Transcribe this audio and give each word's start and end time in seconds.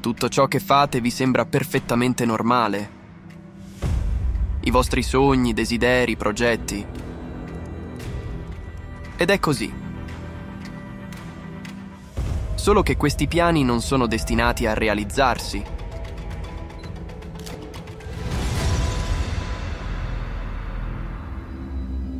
Tutto 0.00 0.30
ciò 0.30 0.48
che 0.48 0.60
fate 0.60 1.02
vi 1.02 1.10
sembra 1.10 1.44
perfettamente 1.44 2.24
normale. 2.24 2.98
I 4.62 4.70
vostri 4.70 5.02
sogni, 5.02 5.52
desideri, 5.52 6.16
progetti. 6.16 6.86
Ed 9.18 9.28
è 9.28 9.38
così. 9.38 9.70
Solo 12.54 12.82
che 12.82 12.96
questi 12.96 13.26
piani 13.26 13.62
non 13.62 13.82
sono 13.82 14.06
destinati 14.06 14.64
a 14.64 14.72
realizzarsi. 14.72 15.62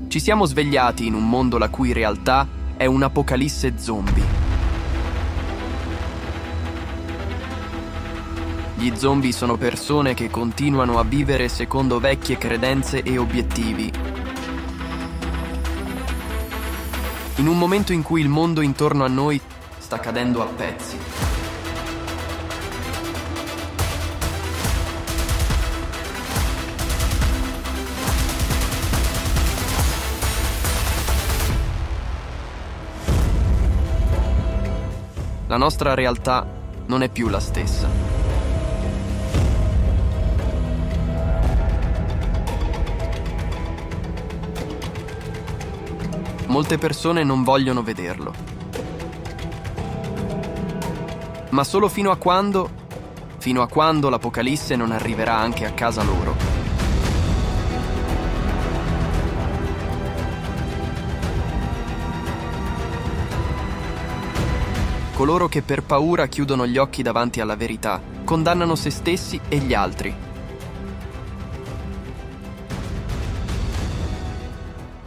Ci 0.06 0.20
siamo 0.20 0.44
svegliati 0.44 1.06
in 1.06 1.14
un 1.14 1.26
mondo 1.26 1.56
la 1.56 1.70
cui 1.70 1.94
realtà 1.94 2.46
è 2.76 2.84
un'apocalisse 2.84 3.78
zombie. 3.78 4.49
Gli 8.80 8.96
zombie 8.96 9.30
sono 9.30 9.58
persone 9.58 10.14
che 10.14 10.30
continuano 10.30 10.98
a 10.98 11.04
vivere 11.04 11.50
secondo 11.50 12.00
vecchie 12.00 12.38
credenze 12.38 13.02
e 13.02 13.18
obiettivi. 13.18 13.92
In 17.36 17.46
un 17.46 17.58
momento 17.58 17.92
in 17.92 18.02
cui 18.02 18.22
il 18.22 18.30
mondo 18.30 18.62
intorno 18.62 19.04
a 19.04 19.08
noi 19.08 19.38
sta 19.76 19.98
cadendo 19.98 20.42
a 20.42 20.46
pezzi. 20.46 20.96
La 35.48 35.58
nostra 35.58 35.92
realtà 35.92 36.46
non 36.86 37.02
è 37.02 37.10
più 37.10 37.28
la 37.28 37.40
stessa. 37.40 38.19
Molte 46.50 46.78
persone 46.78 47.22
non 47.22 47.44
vogliono 47.44 47.84
vederlo. 47.84 48.34
Ma 51.50 51.62
solo 51.62 51.88
fino 51.88 52.10
a 52.10 52.16
quando, 52.16 52.68
fino 53.38 53.62
a 53.62 53.68
quando 53.68 54.08
l'Apocalisse 54.08 54.74
non 54.74 54.90
arriverà 54.90 55.36
anche 55.36 55.64
a 55.64 55.72
casa 55.72 56.02
loro. 56.02 56.58
coloro 65.20 65.48
che 65.48 65.60
per 65.60 65.82
paura 65.82 66.28
chiudono 66.28 66.66
gli 66.66 66.78
occhi 66.78 67.02
davanti 67.02 67.42
alla 67.42 67.54
verità, 67.54 68.00
condannano 68.24 68.74
se 68.74 68.88
stessi 68.88 69.38
e 69.50 69.58
gli 69.58 69.74
altri. 69.74 70.29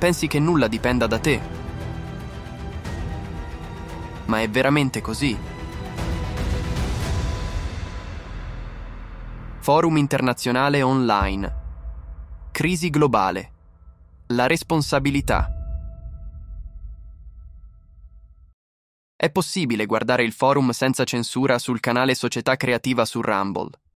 Pensi 0.04 0.28
che 0.28 0.38
nulla 0.38 0.68
dipenda 0.68 1.08
da 1.08 1.18
te? 1.18 1.40
Ma 4.26 4.42
è 4.42 4.50
veramente 4.50 5.00
così? 5.00 5.34
Forum 9.60 9.96
internazionale 9.96 10.82
online. 10.82 11.56
Crisi 12.52 12.90
globale. 12.90 13.52
La 14.28 14.46
responsabilità. 14.46 15.48
È 19.16 19.32
possibile 19.32 19.86
guardare 19.86 20.24
il 20.24 20.34
forum 20.34 20.72
senza 20.72 21.06
censura 21.06 21.58
sul 21.58 21.80
canale 21.80 22.14
Società 22.14 22.58
Creativa 22.58 23.06
su 23.06 23.22
Rumble. 23.22 23.70